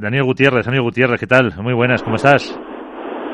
Daniel 0.00 0.22
Gutiérrez, 0.22 0.64
Daniel 0.64 0.84
Gutiérrez, 0.84 1.18
¿qué 1.18 1.26
tal? 1.26 1.52
Muy 1.60 1.74
buenas, 1.74 2.04
¿cómo 2.04 2.14
estás? 2.14 2.56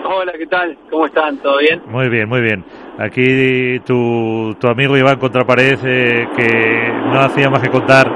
Hola, 0.03 0.33
¿qué 0.39 0.47
tal? 0.47 0.79
¿Cómo 0.91 1.05
están? 1.05 1.37
¿Todo 1.43 1.59
bien? 1.59 1.83
Muy 1.89 2.09
bien, 2.09 2.27
muy 2.27 2.41
bien. 2.41 2.65
Aquí 2.99 3.81
tu, 3.81 4.57
tu 4.59 4.69
amigo 4.69 4.97
Iván 4.97 5.19
Contrapared, 5.19 5.79
eh, 5.85 6.27
que 6.35 6.89
no 7.13 7.21
hacía 7.21 7.51
más 7.51 7.61
que 7.61 7.69
contar, 7.69 8.11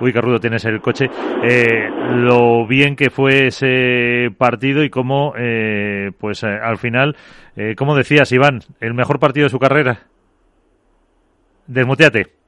uy, 0.00 0.12
qué 0.12 0.20
rudo 0.20 0.40
tienes 0.40 0.64
el 0.64 0.80
coche, 0.80 1.08
eh, 1.44 1.88
lo 2.16 2.66
bien 2.66 2.96
que 2.96 3.08
fue 3.08 3.46
ese 3.46 4.30
partido 4.36 4.82
y 4.82 4.90
cómo, 4.90 5.34
eh, 5.38 6.10
pues 6.18 6.42
eh, 6.42 6.48
al 6.48 6.78
final, 6.78 7.14
eh, 7.54 7.76
¿cómo 7.76 7.94
decías, 7.94 8.32
Iván, 8.32 8.62
el 8.80 8.94
mejor 8.94 9.20
partido 9.20 9.44
de 9.44 9.50
su 9.50 9.60
carrera? 9.60 10.08
Desmuteate. 11.68 12.41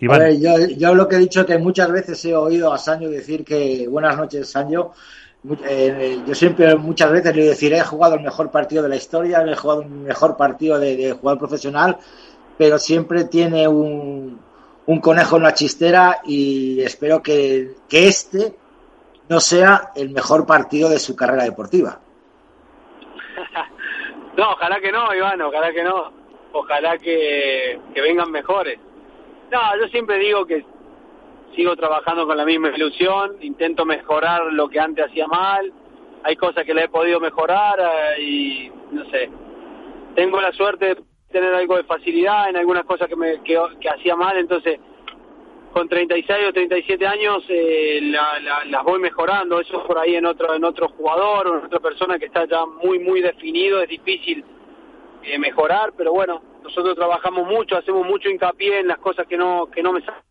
Iván. 0.00 0.20
A 0.20 0.24
ver, 0.24 0.40
yo, 0.40 0.56
yo, 0.76 0.94
lo 0.94 1.06
que 1.06 1.16
he 1.16 1.20
dicho 1.20 1.44
que 1.44 1.58
muchas 1.58 1.92
veces 1.92 2.24
he 2.24 2.34
oído 2.34 2.72
a 2.72 2.78
Sancho 2.78 3.08
decir 3.08 3.44
que 3.44 3.86
buenas 3.88 4.16
noches, 4.16 4.50
Sancho. 4.50 4.92
Eh, 5.64 6.20
yo 6.26 6.34
siempre, 6.34 6.74
muchas 6.76 7.10
veces 7.12 7.34
le 7.34 7.44
deciré, 7.44 7.78
he 7.78 7.84
jugado 7.84 8.16
el 8.16 8.22
mejor 8.22 8.50
partido 8.50 8.82
de 8.82 8.90
la 8.90 8.96
historia, 8.96 9.42
he 9.42 9.56
jugado 9.56 9.82
el 9.82 9.88
mejor 9.88 10.36
partido 10.36 10.78
de, 10.78 10.96
de 10.96 11.12
jugador 11.12 11.38
profesional, 11.38 11.96
pero 12.58 12.78
siempre 12.78 13.24
tiene 13.24 13.66
un, 13.66 14.38
un, 14.86 15.00
conejo 15.00 15.38
en 15.38 15.42
la 15.44 15.54
chistera 15.54 16.20
y 16.24 16.82
espero 16.82 17.22
que, 17.22 17.70
que 17.88 18.08
este 18.08 18.54
no 19.30 19.40
sea 19.40 19.92
el 19.94 20.10
mejor 20.10 20.44
partido 20.46 20.90
de 20.90 20.98
su 20.98 21.16
carrera 21.16 21.44
deportiva. 21.44 21.98
no, 24.36 24.52
ojalá 24.52 24.78
que 24.78 24.92
no, 24.92 25.14
Iván, 25.14 25.40
ojalá 25.40 25.72
que 25.72 25.82
no. 25.82 26.12
Ojalá 26.52 26.98
que, 26.98 27.80
que 27.94 28.00
vengan 28.00 28.30
mejores. 28.30 28.78
No, 29.50 29.58
yo 29.80 29.88
siempre 29.88 30.18
digo 30.18 30.46
que 30.46 30.64
sigo 31.56 31.74
trabajando 31.74 32.26
con 32.26 32.36
la 32.36 32.44
misma 32.44 32.68
ilusión, 32.68 33.36
intento 33.40 33.84
mejorar 33.84 34.52
lo 34.52 34.68
que 34.68 34.78
antes 34.78 35.06
hacía 35.06 35.26
mal, 35.26 35.72
hay 36.22 36.36
cosas 36.36 36.64
que 36.64 36.72
le 36.74 36.84
he 36.84 36.88
podido 36.88 37.18
mejorar 37.18 37.80
eh, 37.80 38.22
y 38.22 38.72
no 38.92 39.04
sé, 39.10 39.28
tengo 40.14 40.40
la 40.40 40.52
suerte 40.52 40.86
de 40.86 41.02
tener 41.32 41.52
algo 41.54 41.76
de 41.76 41.84
facilidad 41.84 42.48
en 42.48 42.56
algunas 42.56 42.84
cosas 42.84 43.08
que, 43.08 43.16
me, 43.16 43.42
que, 43.42 43.58
hacía 43.88 44.14
mal, 44.14 44.36
entonces 44.36 44.78
con 45.72 45.88
36 45.88 46.48
o 46.48 46.52
37 46.52 47.06
años 47.06 47.44
eh, 47.48 48.00
la, 48.02 48.64
las 48.66 48.84
voy 48.84 49.00
mejorando, 49.00 49.60
eso 49.60 49.84
por 49.84 49.98
ahí 49.98 50.14
en 50.14 50.26
otro, 50.26 50.54
en 50.54 50.64
otro 50.64 50.88
jugador 50.90 51.48
o 51.48 51.58
en 51.58 51.64
otra 51.66 51.80
persona 51.80 52.18
que 52.18 52.26
está 52.26 52.44
ya 52.46 52.66
muy, 52.66 53.00
muy 53.00 53.20
definido, 53.20 53.82
es 53.82 53.88
difícil 53.88 54.44
eh, 55.24 55.38
mejorar, 55.38 55.92
pero 55.96 56.12
bueno, 56.12 56.42
nosotros 56.62 56.94
trabajamos 56.96 57.46
mucho, 57.46 57.76
hacemos 57.76 58.06
mucho 58.06 58.28
hincapié 58.28 58.80
en 58.80 58.88
las 58.88 58.98
cosas 58.98 59.26
que 59.26 59.36
no, 59.36 59.66
que 59.66 59.82
no 59.82 59.92
me 59.92 60.00
salen. 60.02 60.22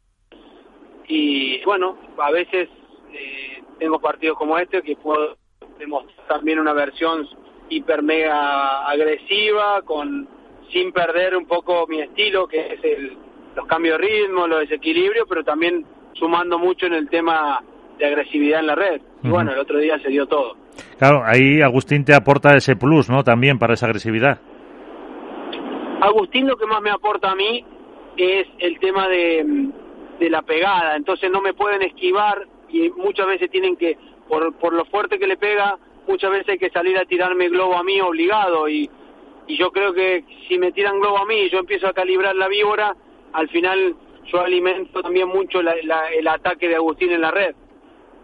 Y 1.08 1.64
bueno, 1.66 1.98
a 2.20 2.32
veces 2.32 2.70
eh, 3.12 3.64
tengo 3.80 4.00
partidos 4.00 4.38
como 4.38 4.58
este 4.58 4.82
que 4.82 4.96
puedo 4.96 5.38
demostrar 5.80 6.28
también 6.28 6.60
una 6.60 6.74
versión 6.74 7.28
hiper 7.70 8.04
mega 8.04 8.86
agresiva, 8.88 9.82
con 9.84 10.28
sin 10.72 10.92
perder 10.92 11.36
un 11.36 11.46
poco 11.46 11.88
mi 11.88 12.02
estilo, 12.02 12.48
que 12.48 12.74
es 12.74 12.84
el, 12.84 13.18
los 13.56 13.66
cambios 13.66 14.00
de 14.00 14.08
ritmo, 14.08 14.48
los 14.48 14.60
desequilibrios, 14.62 15.26
pero 15.28 15.44
también 15.44 15.86
sumando 16.14 16.60
mucho 16.60 16.86
en 16.86 16.94
el 16.94 17.10
tema 17.10 17.64
de 17.98 18.06
agresividad 18.06 18.60
en 18.60 18.68
la 18.68 18.76
red. 18.76 19.02
Y 19.24 19.28
uh 19.28 19.30
-huh. 19.30 19.34
bueno, 19.34 19.52
el 19.52 19.60
otro 19.60 19.80
día 19.80 19.98
se 20.00 20.10
dio 20.10 20.28
todo. 20.28 20.56
Claro, 20.98 21.24
ahí 21.26 21.62
Agustín 21.62 22.06
te 22.06 22.14
aporta 22.14 22.56
ese 22.56 22.76
plus, 22.76 23.10
¿no? 23.10 23.24
También 23.24 23.58
para 23.58 23.74
esa 23.74 23.88
agresividad. 23.88 24.40
Agustín 26.02 26.48
lo 26.48 26.58
que 26.58 26.66
más 26.66 26.82
me 26.82 26.92
aporta 26.92 27.32
a 27.32 27.36
mí 27.36 27.66
es 28.16 28.48
el 28.60 28.80
tema 28.80 29.08
de, 29.08 29.70
la 30.22 30.42
pegada, 30.42 30.96
entonces 30.96 31.32
no 31.32 31.42
me 31.42 31.54
pueden 31.54 31.82
esquivar 31.82 32.46
y 32.70 32.90
muchas 32.90 33.28
veces 33.28 33.50
tienen 33.50 33.76
que, 33.78 33.98
por, 34.28 34.74
lo 34.74 34.86
fuerte 34.86 35.18
que 35.18 35.28
le 35.28 35.38
pega, 35.38 35.78
muchas 36.08 36.32
veces 36.32 36.50
hay 36.50 36.58
que 36.58 36.70
salir 36.70 36.98
a 36.98 37.06
tirarme 37.06 37.50
globo 37.50 37.76
a 37.76 37.84
mí 37.84 38.00
obligado 38.02 38.68
y, 38.70 38.90
yo 39.48 39.72
creo 39.72 39.94
que 39.94 40.24
si 40.48 40.60
me 40.60 40.72
tiran 40.72 41.00
globo 41.00 41.18
a 41.18 41.26
mí 41.26 41.34
y 41.34 41.50
yo 41.50 41.58
empiezo 41.58 41.88
a 41.88 41.94
calibrar 41.94 42.36
la 42.36 42.48
víbora, 42.48 42.96
al 43.34 43.50
final 43.50 43.96
yo 44.26 44.42
alimento 44.42 45.02
también 45.02 45.28
mucho 45.28 45.64
la, 45.64 45.74
la, 45.82 46.08
el 46.12 46.28
ataque 46.28 46.68
de 46.68 46.76
Agustín 46.76 47.12
en 47.12 47.22
la 47.22 47.32
red. 47.32 47.56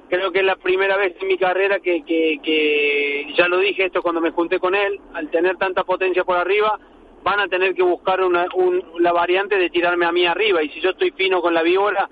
Creo 0.07 0.31
que 0.31 0.41
es 0.41 0.45
la 0.45 0.55
primera 0.55 0.97
vez 0.97 1.15
en 1.19 1.27
mi 1.27 1.39
carrera 1.39 1.79
que 1.79 3.33
ya 3.35 3.47
lo 3.47 3.57
dije 3.57 3.85
esto 3.85 4.03
cuando 4.03 4.21
me 4.21 4.29
junté 4.29 4.59
con 4.59 4.75
él, 4.75 4.99
al 5.15 5.31
tener 5.31 5.57
tanta 5.57 5.83
potencia 5.83 6.23
por 6.23 6.37
arriba, 6.37 6.79
van 7.25 7.39
a 7.39 7.47
tener 7.47 7.73
que 7.73 7.81
buscar 7.81 8.23
una, 8.23 8.45
un, 8.53 8.83
la 8.99 9.11
variante 9.11 9.57
de 9.57 9.71
tirarme 9.71 10.05
a 10.05 10.11
mí 10.11 10.27
arriba 10.27 10.61
y 10.61 10.69
si 10.69 10.79
yo 10.79 10.91
estoy 10.91 11.09
fino 11.09 11.41
con 11.41 11.55
la 11.55 11.63
víbora 11.63 12.07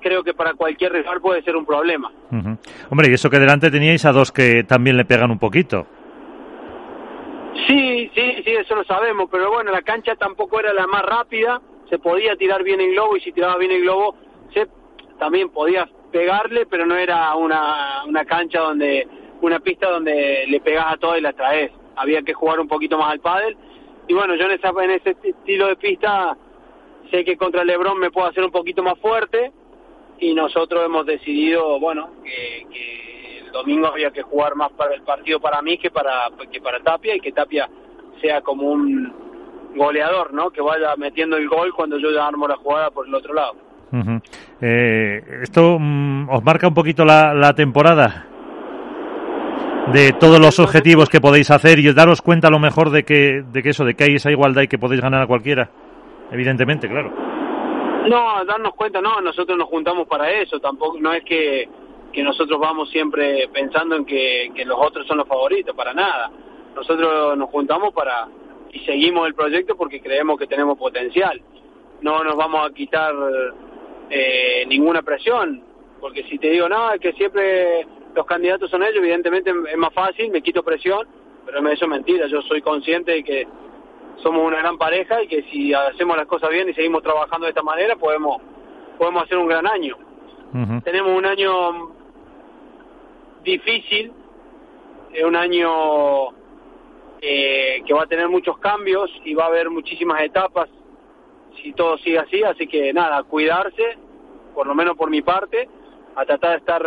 creo 0.00 0.22
que 0.22 0.32
para 0.32 0.54
cualquier 0.54 0.92
rival 0.92 1.20
puede 1.20 1.42
ser 1.42 1.56
un 1.56 1.66
problema. 1.66 2.12
Uh 2.30 2.36
-huh. 2.36 2.58
Hombre, 2.88 3.10
y 3.10 3.14
eso 3.14 3.28
que 3.28 3.40
delante 3.40 3.68
teníais 3.68 4.04
a 4.04 4.12
dos 4.12 4.30
que 4.30 4.62
también 4.62 4.96
le 4.96 5.04
pegan 5.04 5.32
un 5.32 5.40
poquito. 5.40 5.88
Sí, 7.66 8.08
sí, 8.14 8.42
sí, 8.44 8.50
eso 8.52 8.76
lo 8.76 8.84
sabemos, 8.84 9.28
pero 9.28 9.50
bueno, 9.50 9.72
la 9.72 9.82
cancha 9.82 10.14
tampoco 10.14 10.60
era 10.60 10.72
la 10.72 10.86
más 10.86 11.02
rápida, 11.02 11.60
se 11.90 11.98
podía 11.98 12.36
tirar 12.36 12.62
bien 12.62 12.80
en 12.80 12.92
globo 12.92 13.16
y 13.16 13.20
si 13.20 13.32
tiraba 13.32 13.56
bien 13.56 13.72
en 13.72 13.82
globo 13.82 14.14
se 14.54 14.68
también 15.18 15.48
podía 15.50 15.88
pegarle, 16.12 16.64
pero 16.66 16.86
no 16.86 16.94
era 16.94 17.34
una, 17.34 18.04
una 18.06 18.24
cancha 18.24 18.60
donde, 18.60 19.08
una 19.40 19.58
pista 19.58 19.90
donde 19.90 20.44
le 20.46 20.60
pegas 20.60 20.86
a 20.92 20.96
todo 20.96 21.18
y 21.18 21.20
la 21.20 21.32
traes. 21.32 21.72
Había 21.96 22.22
que 22.22 22.34
jugar 22.34 22.60
un 22.60 22.68
poquito 22.68 22.96
más 22.96 23.10
al 23.10 23.18
pádel 23.18 23.56
y 24.08 24.14
bueno, 24.14 24.34
yo 24.34 24.46
en, 24.46 24.52
esa, 24.52 24.70
en 24.82 24.90
ese 24.90 25.16
estilo 25.22 25.68
de 25.68 25.76
pista 25.76 26.36
sé 27.10 27.24
que 27.24 27.36
contra 27.36 27.64
LeBron 27.64 27.98
me 27.98 28.10
puedo 28.10 28.26
hacer 28.26 28.42
un 28.42 28.50
poquito 28.50 28.82
más 28.82 28.98
fuerte 28.98 29.52
y 30.18 30.34
nosotros 30.34 30.84
hemos 30.84 31.06
decidido, 31.06 31.78
bueno, 31.78 32.10
que, 32.24 32.66
que 32.72 33.38
el 33.40 33.52
domingo 33.52 33.86
había 33.86 34.10
que 34.10 34.22
jugar 34.22 34.56
más 34.56 34.72
para 34.72 34.94
el 34.94 35.02
partido 35.02 35.40
para 35.40 35.62
mí 35.62 35.78
que 35.78 35.90
para, 35.90 36.30
que 36.50 36.60
para 36.60 36.80
Tapia 36.80 37.14
y 37.14 37.20
que 37.20 37.32
Tapia 37.32 37.68
sea 38.20 38.40
como 38.40 38.70
un 38.70 39.12
goleador, 39.76 40.32
¿no? 40.32 40.50
Que 40.50 40.60
vaya 40.60 40.96
metiendo 40.96 41.36
el 41.36 41.48
gol 41.48 41.72
cuando 41.74 41.98
yo 41.98 42.10
ya 42.10 42.26
armo 42.26 42.48
la 42.48 42.56
jugada 42.56 42.90
por 42.90 43.06
el 43.06 43.14
otro 43.14 43.34
lado. 43.34 43.56
Eh, 44.60 45.22
¿Esto 45.42 45.76
um, 45.76 46.28
os 46.28 46.42
marca 46.42 46.68
un 46.68 46.74
poquito 46.74 47.04
la, 47.04 47.32
la 47.32 47.54
temporada? 47.54 48.27
De 49.92 50.12
todos 50.12 50.38
los 50.38 50.58
objetivos 50.58 51.08
que 51.08 51.20
podéis 51.20 51.50
hacer 51.50 51.78
y 51.78 51.92
daros 51.92 52.20
cuenta 52.20 52.48
a 52.48 52.50
lo 52.50 52.58
mejor 52.58 52.90
de 52.90 53.04
que, 53.04 53.42
de 53.42 53.62
que 53.62 53.70
eso, 53.70 53.84
de 53.84 53.94
que 53.94 54.04
hay 54.04 54.14
esa 54.16 54.30
igualdad 54.30 54.62
y 54.62 54.68
que 54.68 54.78
podéis 54.78 55.00
ganar 55.00 55.22
a 55.22 55.26
cualquiera. 55.26 55.70
Evidentemente, 56.30 56.88
claro. 56.88 57.10
No, 58.08 58.44
darnos 58.44 58.74
cuenta, 58.74 59.00
no, 59.00 59.20
nosotros 59.20 59.56
nos 59.56 59.68
juntamos 59.68 60.06
para 60.06 60.30
eso, 60.30 60.60
tampoco, 60.60 60.98
no 61.00 61.12
es 61.12 61.24
que, 61.24 61.68
que 62.12 62.22
nosotros 62.22 62.58
vamos 62.60 62.90
siempre 62.90 63.48
pensando 63.52 63.96
en 63.96 64.04
que, 64.04 64.50
que 64.54 64.64
los 64.64 64.78
otros 64.78 65.06
son 65.06 65.18
los 65.18 65.28
favoritos, 65.28 65.74
para 65.74 65.94
nada. 65.94 66.30
Nosotros 66.74 67.36
nos 67.36 67.50
juntamos 67.50 67.92
para, 67.94 68.28
y 68.72 68.80
seguimos 68.80 69.26
el 69.26 69.34
proyecto 69.34 69.76
porque 69.76 70.00
creemos 70.00 70.38
que 70.38 70.46
tenemos 70.46 70.78
potencial. 70.78 71.40
No 72.02 72.22
nos 72.22 72.36
vamos 72.36 72.66
a 72.66 72.72
quitar 72.72 73.14
eh, 74.10 74.64
ninguna 74.68 75.02
presión, 75.02 75.62
porque 76.00 76.24
si 76.24 76.38
te 76.38 76.50
digo, 76.50 76.68
no, 76.68 76.92
es 76.92 77.00
que 77.00 77.12
siempre 77.14 77.86
los 78.18 78.26
candidatos 78.26 78.68
son 78.68 78.82
ellos, 78.82 78.96
evidentemente 78.96 79.50
es 79.50 79.76
más 79.76 79.94
fácil, 79.94 80.28
me 80.32 80.42
quito 80.42 80.64
presión, 80.64 81.06
pero 81.46 81.60
eso 81.70 81.84
es 81.84 81.88
mentira, 81.88 82.26
yo 82.26 82.42
soy 82.42 82.60
consciente 82.60 83.12
de 83.12 83.22
que 83.22 83.46
somos 84.16 84.44
una 84.44 84.58
gran 84.58 84.76
pareja 84.76 85.22
y 85.22 85.28
que 85.28 85.44
si 85.44 85.72
hacemos 85.72 86.16
las 86.16 86.26
cosas 86.26 86.50
bien 86.50 86.68
y 86.68 86.74
seguimos 86.74 87.04
trabajando 87.04 87.44
de 87.44 87.50
esta 87.50 87.62
manera, 87.62 87.94
podemos 87.94 88.42
podemos 88.98 89.22
hacer 89.22 89.38
un 89.38 89.46
gran 89.46 89.64
año. 89.68 89.96
Uh 90.52 90.56
-huh. 90.56 90.82
Tenemos 90.82 91.16
un 91.16 91.26
año 91.26 91.92
difícil, 93.44 94.12
es 95.12 95.24
un 95.24 95.36
año 95.36 96.30
eh, 97.20 97.84
que 97.86 97.94
va 97.94 98.02
a 98.02 98.06
tener 98.06 98.28
muchos 98.28 98.58
cambios 98.58 99.08
y 99.24 99.32
va 99.34 99.44
a 99.44 99.46
haber 99.46 99.70
muchísimas 99.70 100.20
etapas 100.22 100.68
si 101.62 101.72
todo 101.72 101.96
sigue 101.98 102.18
así, 102.18 102.42
así 102.42 102.66
que 102.66 102.92
nada, 102.92 103.22
cuidarse, 103.22 103.96
por 104.54 104.66
lo 104.66 104.74
menos 104.74 104.96
por 104.96 105.08
mi 105.08 105.22
parte, 105.22 105.68
a 106.16 106.24
tratar 106.24 106.50
de 106.50 106.56
estar 106.56 106.82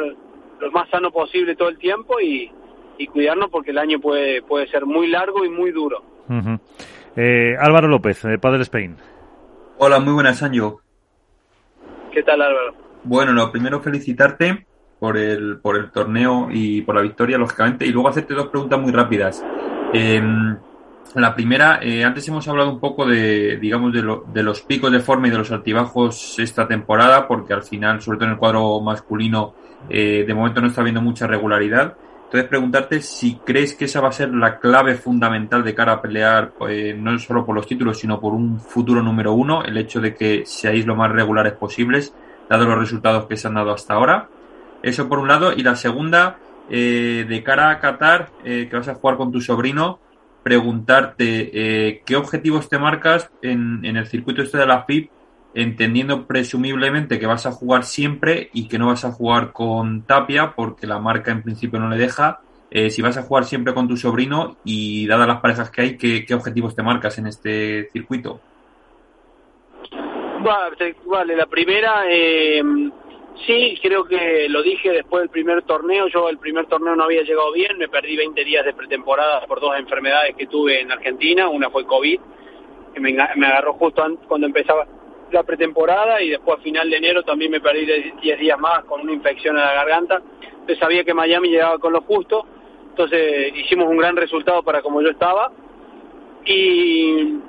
lo 0.61 0.71
más 0.71 0.89
sano 0.89 1.11
posible 1.11 1.55
todo 1.55 1.69
el 1.69 1.77
tiempo 1.77 2.19
y, 2.21 2.51
y 2.97 3.07
cuidarnos 3.07 3.49
porque 3.49 3.71
el 3.71 3.79
año 3.79 3.99
puede, 3.99 4.41
puede 4.43 4.67
ser 4.67 4.85
muy 4.85 5.07
largo 5.07 5.43
y 5.43 5.49
muy 5.49 5.71
duro. 5.71 6.03
Uh 6.29 6.33
-huh. 6.33 6.59
eh, 7.15 7.55
Álvaro 7.59 7.87
López, 7.87 8.21
de 8.21 8.37
Padre 8.37 8.61
Spain. 8.61 8.95
Hola, 9.77 9.99
muy 9.99 10.13
buenas, 10.13 10.41
Anjo. 10.43 10.81
¿Qué 12.11 12.23
tal, 12.23 12.41
Álvaro? 12.41 12.75
Bueno, 13.03 13.33
lo 13.33 13.51
primero 13.51 13.81
felicitarte 13.81 14.67
por 14.99 15.17
el, 15.17 15.59
por 15.59 15.75
el 15.77 15.91
torneo 15.91 16.49
y 16.51 16.83
por 16.83 16.95
la 16.95 17.01
victoria, 17.01 17.39
lógicamente, 17.39 17.87
y 17.87 17.91
luego 17.91 18.09
hacerte 18.09 18.35
dos 18.35 18.49
preguntas 18.49 18.79
muy 18.79 18.91
rápidas. 18.91 19.43
Eh, 19.93 20.21
la 21.15 21.35
primera, 21.35 21.79
eh, 21.81 22.03
antes 22.03 22.27
hemos 22.27 22.47
hablado 22.47 22.69
un 22.69 22.79
poco 22.79 23.05
de, 23.05 23.57
digamos, 23.57 23.91
de, 23.91 24.01
lo, 24.01 24.23
de, 24.33 24.43
los 24.43 24.61
picos 24.61 24.91
de 24.91 24.99
forma 24.99 25.27
y 25.27 25.31
de 25.31 25.37
los 25.37 25.51
altibajos 25.51 26.39
esta 26.39 26.67
temporada, 26.67 27.27
porque 27.27 27.53
al 27.53 27.63
final, 27.63 28.01
sobre 28.01 28.17
todo 28.17 28.27
en 28.27 28.33
el 28.33 28.37
cuadro 28.37 28.79
masculino, 28.79 29.53
eh, 29.89 30.23
de 30.25 30.33
momento 30.33 30.61
no 30.61 30.67
está 30.67 30.81
habiendo 30.81 31.01
mucha 31.01 31.27
regularidad. 31.27 31.95
Entonces, 32.25 32.49
preguntarte 32.49 33.01
si 33.01 33.35
crees 33.35 33.75
que 33.75 33.85
esa 33.85 33.99
va 33.99 34.07
a 34.07 34.13
ser 34.13 34.33
la 34.33 34.57
clave 34.57 34.95
fundamental 34.95 35.65
de 35.65 35.75
cara 35.75 35.91
a 35.91 36.01
pelear, 36.01 36.53
eh, 36.69 36.95
no 36.97 37.19
solo 37.19 37.45
por 37.45 37.53
los 37.53 37.67
títulos, 37.67 37.99
sino 37.99 38.21
por 38.21 38.33
un 38.33 38.57
futuro 38.57 39.03
número 39.03 39.33
uno, 39.33 39.65
el 39.65 39.75
hecho 39.75 39.99
de 39.99 40.15
que 40.15 40.43
seáis 40.45 40.85
lo 40.85 40.95
más 40.95 41.11
regulares 41.11 41.51
posibles, 41.51 42.13
dado 42.49 42.65
los 42.65 42.79
resultados 42.79 43.25
que 43.25 43.35
se 43.35 43.49
han 43.49 43.55
dado 43.55 43.71
hasta 43.71 43.95
ahora. 43.95 44.29
Eso 44.81 45.09
por 45.09 45.19
un 45.19 45.27
lado. 45.27 45.51
Y 45.51 45.61
la 45.63 45.75
segunda, 45.75 46.37
eh, 46.69 47.25
de 47.27 47.43
cara 47.43 47.69
a 47.69 47.79
Qatar, 47.79 48.29
eh, 48.45 48.67
que 48.69 48.77
vas 48.77 48.87
a 48.87 48.95
jugar 48.95 49.17
con 49.17 49.31
tu 49.33 49.41
sobrino, 49.41 49.99
preguntarte 50.43 51.51
eh, 51.53 52.01
qué 52.05 52.15
objetivos 52.15 52.69
te 52.69 52.79
marcas 52.79 53.29
en, 53.41 53.83
en 53.85 53.97
el 53.97 54.07
circuito 54.07 54.41
este 54.41 54.57
de 54.57 54.65
la 54.65 54.83
FIP, 54.83 55.09
entendiendo 55.53 56.25
presumiblemente 56.27 57.19
que 57.19 57.25
vas 57.25 57.45
a 57.45 57.51
jugar 57.51 57.83
siempre 57.83 58.49
y 58.53 58.67
que 58.67 58.79
no 58.79 58.87
vas 58.87 59.05
a 59.05 59.11
jugar 59.11 59.51
con 59.51 60.03
Tapia 60.03 60.53
porque 60.55 60.87
la 60.87 60.99
marca 60.99 61.31
en 61.31 61.43
principio 61.43 61.79
no 61.79 61.89
le 61.89 61.97
deja. 61.97 62.39
si 62.89 63.01
vas 63.01 63.17
a 63.17 63.23
jugar 63.23 63.43
siempre 63.43 63.73
con 63.73 63.87
tu 63.87 63.97
sobrino 63.97 64.55
y 64.63 65.05
dadas 65.07 65.27
las 65.27 65.41
parejas 65.41 65.69
que 65.69 65.81
hay, 65.81 65.97
¿qué, 65.97 66.25
qué 66.25 66.33
objetivos 66.33 66.75
te 66.75 66.83
marcas 66.83 67.17
en 67.17 67.27
este 67.27 67.89
circuito? 67.91 68.39
Vale, 71.05 71.35
la 71.35 71.45
primera, 71.45 72.03
eh, 72.09 72.63
sí, 73.45 73.77
creo 73.81 74.05
que 74.05 74.47
lo 74.49 74.61
dije 74.61 74.91
después 74.91 75.21
del 75.21 75.29
primer 75.29 75.63
torneo. 75.63 76.07
Yo 76.07 76.29
el 76.29 76.37
primer 76.37 76.65
torneo 76.67 76.95
no 76.95 77.03
había 77.03 77.23
llegado 77.23 77.51
bien, 77.51 77.77
me 77.77 77.87
perdí 77.87 78.15
20 78.15 78.43
días 78.43 78.65
de 78.65 78.73
pretemporada 78.73 79.45
por 79.47 79.59
dos 79.59 79.77
enfermedades 79.77 80.35
que 80.35 80.47
tuve 80.47 80.81
en 80.81 80.91
Argentina. 80.91 81.49
Una 81.49 81.69
fue 81.69 81.85
COVID, 81.85 82.19
que 82.93 82.99
me, 82.99 83.19
agarró 83.19 83.73
justo 83.73 84.03
cuando 84.27 84.47
empezaba 84.47 84.85
la 85.31 85.43
pretemporada 85.43 86.21
y 86.21 86.29
después 86.29 86.59
a 86.59 86.61
final 86.61 86.89
de 86.89 86.97
enero 86.97 87.23
también 87.23 87.51
me 87.51 87.61
perdí 87.61 87.85
10 88.21 88.39
días 88.39 88.59
más 88.59 88.83
con 88.85 89.01
una 89.01 89.13
infección 89.13 89.57
en 89.57 89.63
la 89.63 89.73
garganta. 89.73 90.21
Entonces 90.41 90.77
sabía 90.79 91.03
que 91.03 91.13
Miami 91.13 91.49
llegaba 91.49 91.79
con 91.79 91.93
lo 91.93 92.01
justo. 92.01 92.45
Entonces 92.89 93.53
hicimos 93.55 93.87
un 93.87 93.97
gran 93.97 94.15
resultado 94.15 94.61
para 94.63 94.81
como 94.81 95.01
yo 95.01 95.09
estaba. 95.09 95.51
Y, 96.45 97.39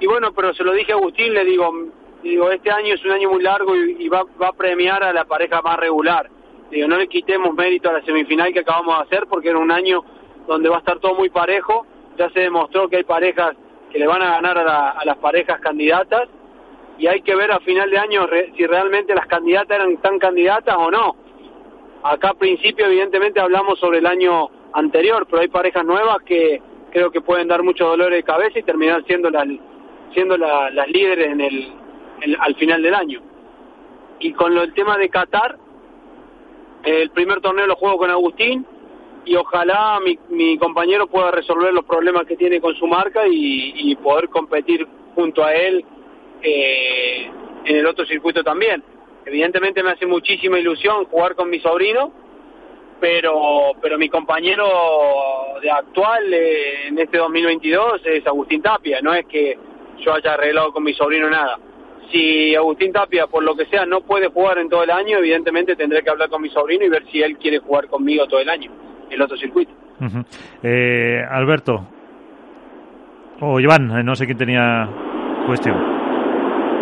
y 0.00 0.06
bueno, 0.06 0.32
pero 0.32 0.54
se 0.54 0.64
lo 0.64 0.72
dije 0.72 0.92
a 0.92 0.96
Agustín, 0.96 1.34
le 1.34 1.44
digo, 1.44 1.70
digo, 2.28 2.50
este 2.50 2.70
año 2.70 2.94
es 2.94 3.04
un 3.04 3.12
año 3.12 3.30
muy 3.30 3.42
largo 3.42 3.74
y, 3.76 4.08
va, 4.08 4.24
va, 4.40 4.48
a 4.48 4.52
premiar 4.52 5.02
a 5.02 5.12
la 5.12 5.24
pareja 5.24 5.62
más 5.62 5.78
regular. 5.78 6.28
Digo, 6.70 6.86
no 6.86 6.96
le 6.96 7.08
quitemos 7.08 7.54
mérito 7.54 7.88
a 7.88 7.94
la 7.94 8.02
semifinal 8.02 8.52
que 8.52 8.60
acabamos 8.60 8.98
de 8.98 9.04
hacer 9.04 9.26
porque 9.28 9.48
era 9.48 9.58
un 9.58 9.70
año 9.70 10.04
donde 10.46 10.68
va 10.68 10.76
a 10.76 10.78
estar 10.80 10.98
todo 10.98 11.14
muy 11.14 11.30
parejo. 11.30 11.86
Ya 12.16 12.28
se 12.30 12.40
demostró 12.40 12.88
que 12.88 12.96
hay 12.96 13.04
parejas 13.04 13.56
que 13.90 13.98
le 13.98 14.06
van 14.06 14.22
a 14.22 14.32
ganar 14.32 14.58
a, 14.58 15.04
las 15.04 15.16
parejas 15.18 15.60
candidatas 15.60 16.28
y 16.98 17.06
hay 17.06 17.22
que 17.22 17.34
ver 17.34 17.52
a 17.52 17.60
final 17.60 17.90
de 17.90 17.98
año 17.98 18.26
si 18.56 18.66
realmente 18.66 19.14
las 19.14 19.26
candidatas 19.26 19.76
eran 19.76 19.96
tan 19.98 20.18
candidatas 20.18 20.76
o 20.76 20.90
no. 20.90 21.16
Acá 22.02 22.30
al 22.30 22.36
principio 22.36 22.86
evidentemente 22.86 23.40
hablamos 23.40 23.78
sobre 23.78 23.98
el 23.98 24.06
año 24.06 24.48
anterior, 24.72 25.26
pero 25.30 25.42
hay 25.42 25.48
parejas 25.48 25.84
nuevas 25.84 26.18
que 26.24 26.60
creo 26.90 27.10
que 27.10 27.20
pueden 27.20 27.48
dar 27.48 27.62
mucho 27.62 27.86
dolor 27.86 28.12
de 28.12 28.22
cabeza 28.22 28.58
y 28.58 28.62
terminar 28.62 29.04
siendo 29.06 29.30
las 29.30 29.46
siendo 30.12 30.36
las 30.36 30.88
líderes 30.88 31.32
en 31.32 31.40
el 31.40 31.72
al 32.40 32.54
final 32.56 32.82
del 32.82 32.94
año. 32.94 33.20
Y 34.20 34.32
con 34.32 34.54
lo, 34.54 34.62
el 34.62 34.74
tema 34.74 34.98
de 34.98 35.08
Qatar, 35.08 35.58
el 36.84 37.10
primer 37.10 37.40
torneo 37.40 37.66
lo 37.66 37.76
juego 37.76 37.98
con 37.98 38.10
Agustín 38.10 38.66
y 39.24 39.36
ojalá 39.36 40.00
mi, 40.00 40.18
mi 40.30 40.58
compañero 40.58 41.06
pueda 41.06 41.30
resolver 41.30 41.72
los 41.72 41.84
problemas 41.84 42.24
que 42.24 42.36
tiene 42.36 42.60
con 42.60 42.74
su 42.74 42.86
marca 42.86 43.22
y, 43.28 43.94
poder 43.96 44.28
competir 44.28 44.86
junto 45.14 45.44
a 45.44 45.52
él 45.54 45.84
eh, 46.42 47.30
en 47.64 47.76
el 47.76 47.86
otro 47.86 48.06
circuito 48.06 48.42
también. 48.42 48.82
Evidentemente 49.26 49.82
me 49.82 49.90
hace 49.90 50.06
muchísima 50.06 50.58
ilusión 50.58 51.04
jugar 51.06 51.34
con 51.34 51.50
mi 51.50 51.58
sobrino, 51.60 52.12
pero 53.00 53.72
pero 53.82 53.98
mi 53.98 54.08
compañero 54.08 54.66
de 55.60 55.70
actual 55.70 56.32
eh, 56.32 56.86
en 56.86 56.98
este 56.98 57.18
2022 57.18 58.00
es 58.04 58.26
Agustín 58.26 58.62
Tapia, 58.62 59.00
no 59.02 59.12
es 59.12 59.26
que 59.26 59.58
yo 59.98 60.14
haya 60.14 60.34
arreglado 60.34 60.72
con 60.72 60.84
mi 60.84 60.94
sobrino 60.94 61.28
nada 61.28 61.58
si 62.10 62.54
Agustín 62.54 62.92
Tapia, 62.92 63.26
por 63.26 63.42
lo 63.42 63.54
que 63.56 63.66
sea, 63.66 63.84
no 63.86 64.00
puede 64.00 64.28
jugar 64.28 64.58
en 64.58 64.68
todo 64.68 64.82
el 64.82 64.90
año, 64.90 65.18
evidentemente 65.18 65.76
tendré 65.76 66.02
que 66.02 66.10
hablar 66.10 66.28
con 66.28 66.42
mi 66.42 66.48
sobrino 66.50 66.84
y 66.84 66.88
ver 66.88 67.04
si 67.10 67.20
él 67.22 67.36
quiere 67.38 67.58
jugar 67.58 67.86
conmigo 67.88 68.26
todo 68.26 68.40
el 68.40 68.48
año, 68.48 68.70
en 69.06 69.12
el 69.12 69.22
otro 69.22 69.36
circuito. 69.36 69.72
eh, 70.62 71.22
Alberto, 71.30 71.86
o 73.40 73.60
Iván, 73.60 73.98
eh, 73.98 74.02
no 74.02 74.14
sé 74.14 74.26
quién 74.26 74.38
tenía 74.38 74.88
cuestión. 75.46 75.76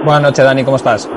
Buenas 0.04 0.22
noches, 0.22 0.44
Dani, 0.44 0.64
¿cómo 0.64 0.76
estás? 0.76 1.10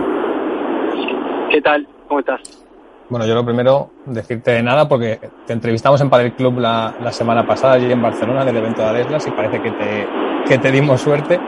¿Qué 1.49 1.61
tal? 1.61 1.87
¿Cómo 2.07 2.19
estás? 2.19 2.65
Bueno, 3.09 3.25
yo 3.25 3.33
lo 3.33 3.43
primero, 3.43 3.89
decirte 4.05 4.61
nada, 4.61 4.87
porque 4.87 5.19
te 5.47 5.53
entrevistamos 5.53 5.99
en 5.99 6.11
Padel 6.11 6.33
Club 6.33 6.59
la, 6.59 6.93
la 7.01 7.11
semana 7.11 7.45
pasada 7.45 7.73
allí 7.73 7.91
en 7.91 8.01
Barcelona 8.01 8.45
del 8.45 8.57
evento 8.57 8.83
de 8.83 8.87
Adeslas 8.89 9.27
y 9.27 9.31
parece 9.31 9.61
que 9.61 9.71
te, 9.71 10.07
que 10.47 10.57
te 10.59 10.71
dimos 10.71 11.01
suerte. 11.01 11.39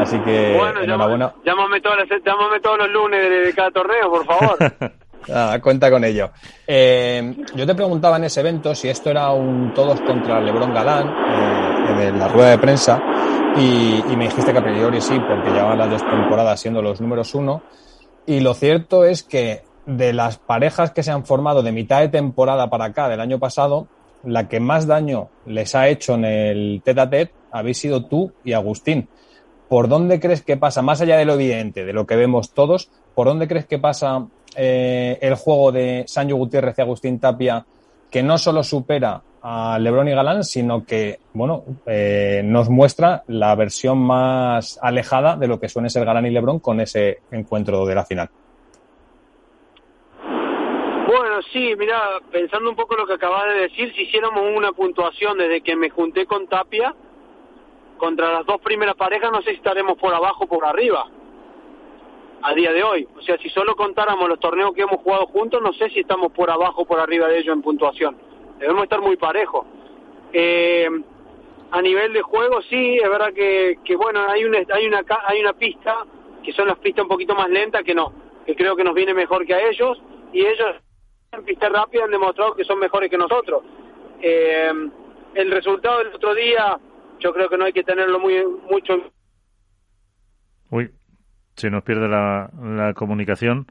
Así 0.00 0.18
que 0.20 0.56
bueno, 0.56 0.80
enhorabuena. 0.80 1.34
Llámame, 1.44 1.80
todos 1.80 1.96
los, 1.98 2.08
llámame 2.24 2.60
todos 2.60 2.78
los 2.78 2.90
lunes 2.90 3.20
de, 3.46 3.54
cada 3.54 3.70
torneo, 3.70 4.10
por 4.10 4.24
favor. 4.24 4.58
Ah, 5.28 5.58
cuenta 5.62 5.90
con 5.90 6.02
ello. 6.02 6.30
Eh, 6.66 7.36
yo 7.54 7.66
te 7.66 7.74
preguntaba 7.74 8.16
en 8.16 8.24
ese 8.24 8.40
evento 8.40 8.74
si 8.74 8.88
esto 8.88 9.10
era 9.10 9.30
un 9.32 9.74
todos 9.74 10.00
contra 10.00 10.40
Lebron 10.40 10.72
Galán 10.72 11.08
eh, 11.08 12.08
en 12.08 12.18
la 12.18 12.26
rueda 12.26 12.52
de 12.52 12.58
prensa 12.58 13.02
y, 13.54 14.02
y, 14.10 14.16
me 14.16 14.24
dijiste 14.24 14.50
que 14.50 14.58
a 14.58 14.64
priori 14.64 14.98
sí, 15.02 15.20
porque 15.20 15.50
llevaban 15.50 15.76
las 15.76 15.90
dos 15.90 16.06
temporadas 16.08 16.58
siendo 16.58 16.80
los 16.80 17.02
números 17.02 17.34
uno. 17.34 17.62
Y 18.24 18.40
lo 18.40 18.54
cierto 18.54 19.04
es 19.04 19.22
que 19.22 19.62
de 19.84 20.14
las 20.14 20.38
parejas 20.38 20.90
que 20.90 21.02
se 21.02 21.10
han 21.10 21.26
formado 21.26 21.62
de 21.62 21.72
mitad 21.72 22.00
de 22.00 22.08
temporada 22.08 22.70
para 22.70 22.86
acá 22.86 23.10
del 23.10 23.20
año 23.20 23.38
pasado, 23.38 23.88
la 24.24 24.48
que 24.48 24.58
más 24.58 24.86
daño 24.86 25.28
les 25.44 25.74
ha 25.74 25.88
hecho 25.88 26.14
en 26.14 26.24
el 26.24 26.82
tete 26.82 27.00
a 27.02 27.10
tete 27.10 27.40
habéis 27.52 27.78
sido 27.78 28.04
tú 28.04 28.32
y 28.44 28.52
Agustín. 28.52 29.08
¿Por 29.70 29.86
dónde 29.86 30.18
crees 30.18 30.42
que 30.42 30.56
pasa, 30.56 30.82
más 30.82 31.00
allá 31.00 31.16
de 31.16 31.24
lo 31.24 31.34
evidente, 31.34 31.84
de 31.84 31.92
lo 31.92 32.04
que 32.04 32.16
vemos 32.16 32.52
todos, 32.52 32.90
por 33.14 33.28
dónde 33.28 33.46
crees 33.46 33.66
que 33.66 33.78
pasa 33.78 34.26
eh, 34.56 35.16
el 35.22 35.36
juego 35.36 35.70
de 35.70 36.02
Sancho 36.08 36.34
Gutiérrez 36.34 36.76
y 36.76 36.82
Agustín 36.82 37.20
Tapia, 37.20 37.64
que 38.10 38.20
no 38.20 38.36
solo 38.36 38.64
supera 38.64 39.22
a 39.40 39.78
Lebron 39.78 40.08
y 40.08 40.10
Galán, 40.10 40.42
sino 40.42 40.84
que, 40.84 41.20
bueno, 41.34 41.62
eh, 41.86 42.42
nos 42.44 42.68
muestra 42.68 43.22
la 43.28 43.54
versión 43.54 43.98
más 43.98 44.76
alejada 44.82 45.36
de 45.36 45.46
lo 45.46 45.60
que 45.60 45.68
suele 45.68 45.88
ser 45.88 46.04
Galán 46.04 46.26
y 46.26 46.30
Lebron 46.30 46.58
con 46.58 46.80
ese 46.80 47.18
encuentro 47.30 47.86
de 47.86 47.94
la 47.94 48.04
final? 48.04 48.28
Bueno, 51.06 51.42
sí, 51.52 51.76
mira, 51.78 52.00
pensando 52.32 52.70
un 52.70 52.76
poco 52.76 52.96
lo 52.96 53.06
que 53.06 53.14
acabas 53.14 53.54
de 53.54 53.60
decir, 53.60 53.92
si 53.94 54.02
hiciéramos 54.02 54.42
una 54.52 54.72
puntuación 54.72 55.38
desde 55.38 55.60
que 55.60 55.76
me 55.76 55.90
junté 55.90 56.26
con 56.26 56.48
Tapia, 56.48 56.92
contra 58.00 58.32
las 58.32 58.46
dos 58.46 58.60
primeras 58.62 58.96
parejas 58.96 59.30
no 59.30 59.42
sé 59.42 59.50
si 59.50 59.56
estaremos 59.56 59.96
por 59.98 60.12
abajo 60.12 60.44
o 60.44 60.48
por 60.48 60.64
arriba 60.64 61.06
a 62.42 62.54
día 62.54 62.72
de 62.72 62.82
hoy. 62.82 63.06
O 63.16 63.20
sea, 63.20 63.36
si 63.36 63.50
solo 63.50 63.76
contáramos 63.76 64.26
los 64.26 64.40
torneos 64.40 64.72
que 64.72 64.80
hemos 64.82 65.02
jugado 65.02 65.26
juntos, 65.26 65.60
no 65.62 65.74
sé 65.74 65.90
si 65.90 66.00
estamos 66.00 66.32
por 66.32 66.50
abajo 66.50 66.82
o 66.82 66.86
por 66.86 66.98
arriba 66.98 67.28
de 67.28 67.38
ellos 67.38 67.54
en 67.54 67.60
puntuación. 67.60 68.16
Debemos 68.58 68.84
estar 68.84 69.02
muy 69.02 69.16
parejos. 69.16 69.66
Eh, 70.32 70.88
a 71.70 71.82
nivel 71.82 72.14
de 72.14 72.22
juego, 72.22 72.62
sí, 72.62 72.96
es 72.96 73.08
verdad 73.08 73.32
que, 73.34 73.76
bueno, 73.96 74.20
hay 74.28 74.44
una, 74.44 74.58
hay, 74.72 74.86
una, 74.86 75.02
hay 75.26 75.40
una 75.40 75.52
pista, 75.52 76.06
que 76.42 76.52
son 76.52 76.66
las 76.66 76.78
pistas 76.78 77.02
un 77.02 77.08
poquito 77.08 77.34
más 77.34 77.50
lentas, 77.50 77.82
que 77.84 77.94
no, 77.94 78.12
que 78.46 78.56
creo 78.56 78.74
que 78.74 78.82
nos 78.82 78.94
viene 78.94 79.12
mejor 79.12 79.46
que 79.46 79.54
a 79.54 79.68
ellos, 79.68 80.02
y 80.32 80.40
ellos 80.40 80.76
en 81.32 81.44
pista 81.44 81.68
rápida 81.68 82.04
han 82.04 82.10
demostrado 82.10 82.56
que 82.56 82.64
son 82.64 82.78
mejores 82.78 83.10
que 83.10 83.18
nosotros. 83.18 83.62
Eh, 84.22 84.72
el 85.34 85.50
resultado 85.50 85.98
del 85.98 86.14
otro 86.14 86.34
día 86.34 86.78
yo 87.20 87.32
creo 87.32 87.48
que 87.48 87.56
no 87.56 87.64
hay 87.64 87.72
que 87.72 87.82
tenerlo 87.82 88.18
muy 88.18 88.34
mucho. 88.68 88.94
Uy, 90.70 90.90
se 91.54 91.70
nos 91.70 91.82
pierde 91.82 92.08
la, 92.08 92.50
la 92.62 92.94
comunicación 92.94 93.66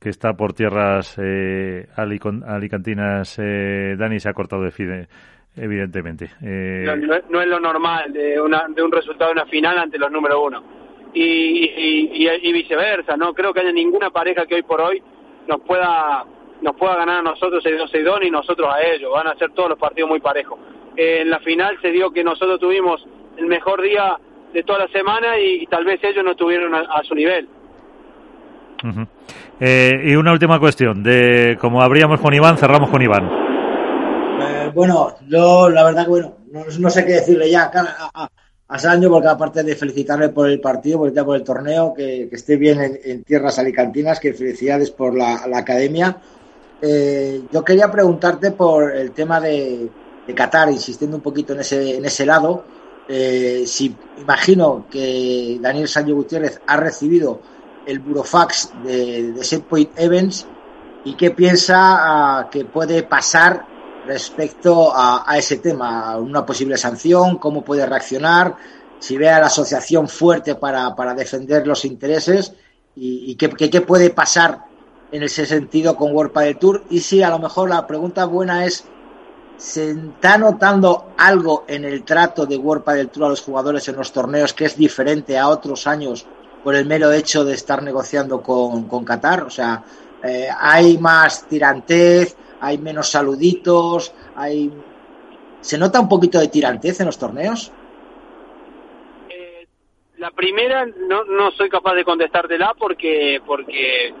que 0.00 0.10
está 0.10 0.34
por 0.34 0.52
tierras 0.52 1.16
eh, 1.18 1.88
alicantinas. 1.96 3.38
Eh, 3.38 3.96
Dani 3.98 4.20
se 4.20 4.28
ha 4.28 4.34
cortado 4.34 4.62
de 4.62 4.70
FIDE, 4.70 5.08
evidentemente. 5.56 6.30
Eh, 6.42 6.84
no, 7.30 7.40
es 7.40 7.48
lo 7.48 7.58
normal 7.58 8.12
de, 8.12 8.38
una, 8.40 8.66
de 8.68 8.82
un 8.82 8.92
resultado 8.92 9.30
de 9.30 9.40
una 9.40 9.46
final 9.46 9.78
ante 9.78 9.98
los 9.98 10.10
número 10.10 10.42
uno. 10.42 10.62
Y, 11.14 11.70
y, 12.42 12.52
viceversa, 12.52 13.16
no 13.16 13.32
creo 13.32 13.54
que 13.54 13.60
haya 13.60 13.72
ninguna 13.72 14.10
pareja 14.10 14.46
que 14.46 14.56
hoy 14.56 14.62
por 14.62 14.80
hoy 14.80 15.00
nos 15.46 15.60
pueda 15.60 16.24
nos 16.60 16.76
pueda 16.76 16.96
ganar 16.96 17.18
a 17.18 17.22
nosotros 17.22 17.64
6-2-6-2 17.64 18.20
ni 18.20 18.30
nosotros 18.30 18.68
a 18.72 18.82
ellos. 18.82 19.10
Van 19.12 19.28
a 19.28 19.36
ser 19.36 19.52
todos 19.52 19.70
los 19.70 19.78
partidos 19.78 20.10
muy 20.10 20.20
parejos 20.20 20.58
en 20.96 21.30
la 21.30 21.38
final 21.40 21.76
se 21.80 21.90
dio 21.90 22.10
que 22.10 22.24
nosotros 22.24 22.60
tuvimos 22.60 23.04
el 23.36 23.46
mejor 23.46 23.82
día 23.82 24.16
de 24.52 24.62
toda 24.62 24.80
la 24.80 24.88
semana 24.88 25.38
y, 25.38 25.66
tal 25.66 25.84
vez 25.84 26.00
ellos 26.02 26.24
no 26.24 26.30
estuvieron 26.30 26.74
a, 26.74 27.02
su 27.02 27.14
nivel. 27.14 27.48
Eh, 29.60 29.92
y 30.04 30.14
una 30.14 30.32
última 30.32 30.60
cuestión, 30.60 31.02
de 31.02 31.56
como 31.60 31.82
abríamos 31.82 32.20
con 32.20 32.32
Iván, 32.32 32.56
cerramos 32.56 32.90
con 32.90 33.02
Iván. 33.02 33.28
Eh, 34.40 34.70
bueno, 34.74 35.14
yo 35.28 35.68
la 35.68 35.84
verdad 35.84 36.04
que 36.04 36.10
bueno, 36.10 36.34
no, 36.78 36.90
sé 36.90 37.04
qué 37.04 37.14
decirle 37.14 37.50
ya 37.50 37.70
a, 37.74 38.28
a, 38.68 38.78
Sancho, 38.78 39.10
porque 39.10 39.28
aparte 39.28 39.62
de 39.62 39.74
felicitarle 39.74 40.28
por 40.28 40.48
el 40.48 40.60
partido, 40.60 40.98
por 40.98 41.08
el, 41.08 41.24
por 41.24 41.36
el 41.36 41.42
torneo, 41.42 41.92
que, 41.94 42.28
esté 42.30 42.56
bien 42.56 42.98
en, 43.04 43.24
tierras 43.24 43.58
alicantinas, 43.58 44.20
que 44.20 44.34
felicidades 44.34 44.90
por 44.90 45.16
la, 45.16 45.40
academia. 45.54 46.16
Eh, 46.80 47.42
yo 47.50 47.64
quería 47.64 47.90
preguntarte 47.90 48.50
por 48.50 48.94
el 48.94 49.12
tema 49.12 49.40
de, 49.40 49.88
de 50.26 50.34
Qatar, 50.34 50.70
insistiendo 50.70 51.16
un 51.16 51.22
poquito 51.22 51.52
en 51.52 51.60
ese, 51.60 51.96
en 51.96 52.04
ese 52.04 52.24
lado, 52.26 52.64
eh, 53.08 53.64
si 53.66 53.94
imagino 54.18 54.86
que 54.90 55.58
Daniel 55.60 55.88
Sánchez 55.88 56.14
Gutiérrez 56.14 56.60
ha 56.66 56.76
recibido 56.76 57.40
el 57.86 57.98
burofax 57.98 58.72
de, 58.82 59.34
Setpoint 59.42 59.90
Events 59.98 60.46
y 61.04 61.14
qué 61.14 61.30
piensa 61.30 61.76
ah, 61.78 62.48
que 62.50 62.64
puede 62.64 63.02
pasar 63.02 63.66
respecto 64.06 64.92
a, 64.94 65.24
ese 65.36 65.58
tema, 65.58 66.16
una 66.18 66.44
posible 66.44 66.76
sanción, 66.76 67.38
cómo 67.38 67.62
puede 67.62 67.86
reaccionar, 67.86 68.56
si 68.98 69.16
ve 69.16 69.30
a 69.30 69.40
la 69.40 69.46
asociación 69.46 70.08
fuerte 70.08 70.54
para, 70.54 70.94
para 70.94 71.14
defender 71.14 71.66
los 71.66 71.84
intereses 71.84 72.52
y, 72.96 73.34
qué, 73.36 73.50
qué, 73.50 73.80
puede 73.80 74.10
pasar 74.10 74.64
en 75.10 75.22
ese 75.22 75.46
sentido 75.46 75.96
con 75.96 76.14
World 76.14 76.34
del 76.38 76.58
Tour 76.58 76.84
y 76.90 77.00
si 77.00 77.22
a 77.22 77.30
lo 77.30 77.38
mejor 77.38 77.68
la 77.68 77.86
pregunta 77.86 78.24
buena 78.26 78.64
es 78.64 78.84
¿Se 79.56 79.92
está 79.92 80.36
notando 80.36 81.12
algo 81.16 81.64
en 81.68 81.84
el 81.84 82.04
trato 82.04 82.44
de 82.44 82.56
World 82.56 82.84
del 82.86 83.08
Tour 83.08 83.26
a 83.26 83.28
los 83.30 83.42
jugadores 83.42 83.88
en 83.88 83.96
los 83.96 84.12
torneos 84.12 84.52
que 84.52 84.64
es 84.64 84.76
diferente 84.76 85.38
a 85.38 85.48
otros 85.48 85.86
años 85.86 86.26
por 86.62 86.74
el 86.74 86.86
mero 86.86 87.12
hecho 87.12 87.44
de 87.44 87.54
estar 87.54 87.82
negociando 87.82 88.42
con, 88.42 88.88
con 88.88 89.04
Qatar? 89.04 89.44
O 89.44 89.50
sea, 89.50 89.82
eh, 90.22 90.48
hay 90.58 90.98
más 90.98 91.46
tirantez, 91.46 92.36
hay 92.60 92.78
menos 92.78 93.10
saluditos, 93.10 94.12
hay... 94.34 94.72
¿Se 95.60 95.78
nota 95.78 96.00
un 96.00 96.08
poquito 96.08 96.40
de 96.40 96.48
tirantez 96.48 97.00
en 97.00 97.06
los 97.06 97.18
torneos? 97.18 97.72
Eh, 99.30 99.66
la 100.18 100.30
primera 100.30 100.84
no, 100.84 101.24
no 101.24 101.50
soy 101.52 101.68
capaz 101.70 101.94
de 101.94 102.04
contestártela 102.04 102.74
porque 102.78 103.40
porque 103.46 104.12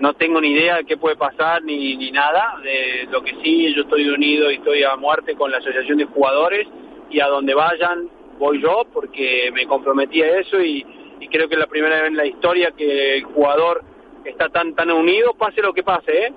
no 0.00 0.14
tengo 0.14 0.40
ni 0.40 0.52
idea 0.52 0.76
de 0.76 0.84
qué 0.84 0.96
puede 0.96 1.16
pasar 1.16 1.62
ni, 1.62 1.96
ni 1.96 2.10
nada. 2.10 2.56
De 2.62 3.08
lo 3.10 3.22
que 3.22 3.34
sí, 3.42 3.74
yo 3.74 3.82
estoy 3.82 4.08
unido 4.08 4.50
y 4.50 4.56
estoy 4.56 4.82
a 4.84 4.96
muerte 4.96 5.34
con 5.34 5.50
la 5.50 5.58
Asociación 5.58 5.98
de 5.98 6.04
Jugadores 6.04 6.66
y 7.10 7.20
a 7.20 7.26
donde 7.26 7.54
vayan 7.54 8.08
voy 8.38 8.62
yo 8.62 8.82
porque 8.92 9.50
me 9.52 9.66
comprometí 9.66 10.22
a 10.22 10.38
eso 10.38 10.60
y, 10.60 10.86
creo 11.30 11.48
que 11.48 11.56
es 11.56 11.60
la 11.60 11.66
primera 11.66 11.96
vez 11.96 12.06
en 12.06 12.16
la 12.16 12.24
historia 12.24 12.70
que 12.70 13.16
el 13.16 13.24
jugador 13.24 13.82
está 14.24 14.48
tan 14.48 14.74
tan 14.74 14.90
unido, 14.90 15.34
pase 15.34 15.60
lo 15.60 15.74
que 15.74 15.82
pase, 15.82 16.26
¿eh? 16.26 16.32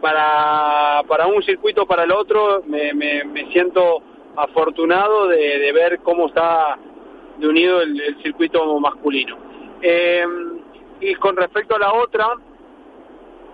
Para, 0.00 1.02
para 1.06 1.26
un 1.26 1.42
circuito 1.42 1.84
para 1.86 2.04
el 2.04 2.12
otro 2.12 2.62
me, 2.66 2.94
me, 2.94 3.52
siento 3.52 4.02
afortunado 4.36 5.28
de, 5.28 5.70
ver 5.72 6.00
cómo 6.02 6.28
está 6.28 6.78
de 7.38 7.46
unido 7.46 7.82
el, 7.82 8.16
circuito 8.22 8.80
masculino. 8.80 9.36
Eh, 9.82 10.24
y 11.00 11.14
con 11.16 11.36
respecto 11.36 11.76
a 11.76 11.78
la 11.78 11.92
otra, 11.92 12.28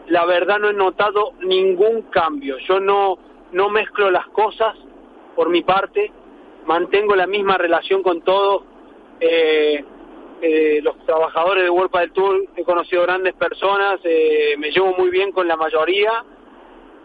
la 0.09 0.25
verdad 0.25 0.59
no 0.59 0.71
he 0.71 0.75
notado 0.75 1.33
ningún 1.41 2.03
cambio. 2.03 2.59
Yo 2.59 2.81
no, 2.81 3.19
no 3.53 3.69
mezclo 3.69 4.11
las 4.11 4.27
cosas 4.29 4.75
por 5.35 5.49
mi 5.51 5.63
parte, 5.63 6.11
mantengo 6.67 7.15
la 7.15 7.27
misma 7.27 7.57
relación 7.57 8.03
con 8.03 8.23
todos 8.23 8.65
eh, 9.21 9.85
eh, 10.41 10.81
los 10.83 10.99
trabajadores 11.05 11.65
de 11.65 11.71
World 11.71 11.93
del 11.93 12.13
Tour. 12.13 12.45
He 12.57 12.65
conocido 12.65 13.03
grandes 13.03 13.35
personas, 13.35 14.01
eh, 14.05 14.55
me 14.59 14.71
llevo 14.71 14.95
muy 14.97 15.11
bien 15.11 15.33
con 15.33 15.47
la 15.47 15.57
mayoría 15.57 16.25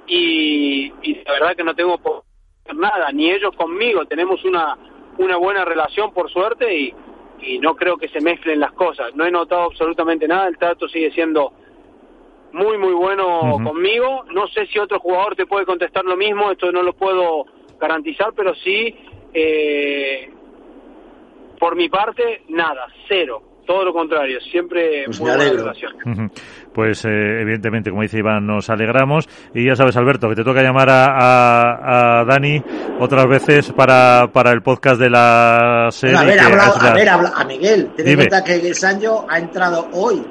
y, 0.08 0.92
la 1.26 1.34
verdad 1.34 1.56
que 1.56 1.64
no 1.64 1.76
tengo 1.76 1.98
por 1.98 2.24
nada, 2.74 3.12
ni 3.12 3.32
ellos 3.32 3.56
conmigo. 3.56 4.06
Tenemos 4.06 4.44
una, 4.46 4.78
una 5.18 5.38
buena 5.38 5.66
relación 5.66 6.14
por 6.14 6.32
suerte 6.32 6.74
y 6.76 7.60
no 7.60 7.76
creo 7.76 7.98
que 7.98 8.08
se 8.08 8.22
mezclen 8.22 8.62
las 8.62 8.72
cosas. 8.72 9.14
No 9.16 9.26
he 9.26 9.32
notado 9.32 9.64
absolutamente 9.64 10.28
nada, 10.28 10.48
el 10.48 10.58
trato 10.58 10.88
sigue 10.88 11.12
siendo 11.12 11.54
muy, 12.54 12.78
muy 12.78 12.94
bueno 12.94 13.60
conmigo. 13.64 14.24
No 14.34 14.48
sé 14.48 14.66
si 14.68 14.80
otro 14.80 15.00
jugador 15.00 15.36
te 15.36 15.46
puede 15.46 15.66
contestar 15.66 16.06
lo 16.06 16.16
mismo, 16.16 16.52
esto 16.52 16.72
no 16.72 16.82
lo 16.82 16.94
puedo 16.94 17.46
garantizar, 17.80 18.32
pero 18.36 18.54
sí, 18.56 18.96
eh, 19.34 20.30
por 21.60 21.76
mi 21.76 21.90
parte, 21.90 22.44
nada, 22.50 22.88
cero. 23.08 23.42
Todo 23.66 23.86
lo 23.86 23.94
contrario, 23.94 24.42
siempre 24.42 25.04
pues 25.06 25.22
muy 25.22 25.30
buena 25.30 25.50
relación. 25.50 26.32
Pues 26.74 27.06
eh, 27.06 27.42
evidentemente, 27.42 27.92
como 27.92 28.02
dice 28.02 28.18
Iván, 28.18 28.46
nos 28.46 28.70
alegramos. 28.70 29.30
Y 29.54 29.66
ya 29.66 29.76
sabes, 29.78 29.96
Alberto, 29.96 30.28
que 30.28 30.36
te 30.36 30.44
toca 30.44 30.62
llamar 30.62 30.90
a, 30.90 32.20
a, 32.20 32.26
Dani 32.26 32.62
otras 33.00 33.26
veces 33.26 33.72
para, 33.72 34.28
para 34.34 34.52
el 34.52 34.62
podcast 34.62 35.00
de 35.00 35.10
la 35.10 35.88
serie. 35.92 36.18
a 36.18 36.24
ver, 36.26 36.40
a 36.42 36.94
ver, 36.94 37.10
a 37.10 37.46
Miguel, 37.46 37.92
ten 37.96 38.06
en 38.06 38.16
cuenta 38.16 38.44
que 38.44 38.74
Sancho 38.74 39.26
ha 39.30 39.40
entrado 39.40 39.88
hoy 39.94 40.22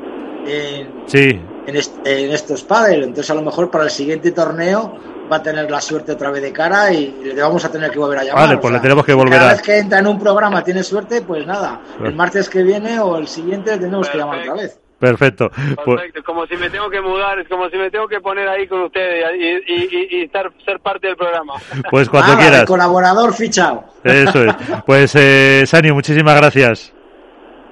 en, 0.46 1.06
sí 1.06 1.40
en, 1.66 1.76
en 1.76 2.30
estos 2.32 2.62
pádel. 2.64 3.04
Entonces, 3.04 3.30
a 3.30 3.34
lo 3.34 3.42
mejor 3.42 3.70
para 3.70 3.84
el 3.84 3.90
siguiente 3.90 4.32
torneo 4.32 4.98
va 5.30 5.36
a 5.36 5.42
tener 5.42 5.70
la 5.70 5.80
suerte 5.80 6.12
otra 6.12 6.30
vez 6.30 6.42
de 6.42 6.52
cara 6.52 6.92
y 6.92 7.14
le 7.24 7.40
vamos 7.40 7.64
a 7.64 7.72
tener 7.72 7.90
que 7.90 7.98
volver 7.98 8.18
a 8.18 8.24
llamar. 8.24 8.46
Vale, 8.46 8.58
pues 8.58 8.74
le 8.74 8.80
tenemos 8.80 9.04
que 9.04 9.14
volver 9.14 9.38
cada 9.38 9.50
a. 9.50 9.52
vez 9.52 9.62
que 9.62 9.78
entra 9.78 9.98
en 9.98 10.06
un 10.06 10.18
programa 10.18 10.62
tiene 10.62 10.82
suerte, 10.82 11.22
pues 11.22 11.46
nada, 11.46 11.80
el 12.04 12.14
martes 12.14 12.48
que 12.48 12.62
viene 12.62 13.00
o 13.00 13.16
el 13.16 13.26
siguiente 13.26 13.78
tenemos 13.78 14.08
que 14.08 14.18
llamar 14.18 14.40
otra 14.40 14.54
vez. 14.54 14.78
Perfecto. 14.98 15.50
Pues 15.50 15.98
Perfecto. 15.98 16.22
Como 16.22 16.46
si 16.46 16.56
me 16.56 16.70
tengo 16.70 16.88
que 16.88 17.00
mudar, 17.00 17.36
es 17.40 17.48
como 17.48 17.68
si 17.68 17.76
me 17.76 17.90
tengo 17.90 18.06
que 18.06 18.20
poner 18.20 18.48
ahí 18.48 18.68
con 18.68 18.82
ustedes 18.82 19.24
y, 19.66 20.16
y, 20.16 20.22
estar, 20.22 20.48
ser 20.64 20.78
parte 20.78 21.08
del 21.08 21.16
programa. 21.16 21.54
Pues 21.90 22.08
cuando 22.08 22.38
quieras. 22.38 22.64
colaborador 22.64 23.34
fichado. 23.34 23.82
Eso 24.04 24.44
es. 24.44 24.54
Pues, 24.86 25.12
eh, 25.16 25.64
Sani, 25.66 25.90
muchísimas 25.90 26.36
gracias. 26.36 26.92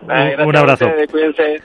un, 0.02 0.56
abrazo. 0.56 0.90
cuídense. 1.08 1.62